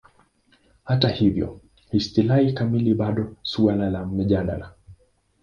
[0.83, 1.59] Hata hivyo,
[1.91, 4.71] istilahi kamili bado suala la mjadala.